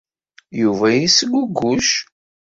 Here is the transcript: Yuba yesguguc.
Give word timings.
Yuba 0.61 0.87
yesguguc. 0.95 1.87